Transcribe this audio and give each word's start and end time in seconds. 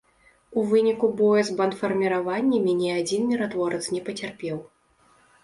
У 0.59 0.61
выніку 0.69 1.09
бою 1.19 1.43
з 1.49 1.57
бандфарміраваннямі 1.59 2.71
ні 2.81 2.89
адзін 2.97 3.21
міратворац 3.35 3.83
не 3.99 4.03
пацярпеў. 4.11 4.57